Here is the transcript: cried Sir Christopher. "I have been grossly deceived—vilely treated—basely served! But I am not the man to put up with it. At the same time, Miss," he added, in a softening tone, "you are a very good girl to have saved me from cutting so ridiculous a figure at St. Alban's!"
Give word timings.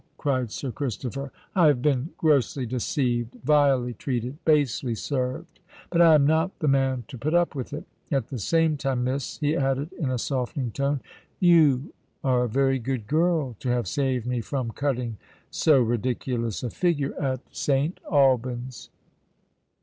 cried 0.17 0.49
Sir 0.49 0.71
Christopher. 0.71 1.31
"I 1.55 1.67
have 1.67 1.79
been 1.83 2.09
grossly 2.17 2.65
deceived—vilely 2.65 3.93
treated—basely 3.93 4.95
served! 4.95 5.59
But 5.91 6.01
I 6.01 6.15
am 6.15 6.25
not 6.25 6.57
the 6.57 6.67
man 6.67 7.03
to 7.07 7.19
put 7.19 7.35
up 7.35 7.53
with 7.53 7.71
it. 7.71 7.83
At 8.11 8.29
the 8.29 8.39
same 8.39 8.77
time, 8.77 9.03
Miss," 9.03 9.37
he 9.37 9.55
added, 9.55 9.93
in 9.93 10.09
a 10.09 10.17
softening 10.17 10.71
tone, 10.71 11.01
"you 11.39 11.93
are 12.23 12.45
a 12.45 12.49
very 12.49 12.79
good 12.79 13.05
girl 13.05 13.55
to 13.59 13.69
have 13.69 13.87
saved 13.87 14.25
me 14.25 14.41
from 14.41 14.71
cutting 14.71 15.17
so 15.51 15.79
ridiculous 15.79 16.63
a 16.63 16.71
figure 16.71 17.13
at 17.21 17.41
St. 17.51 17.99
Alban's!" 18.11 18.89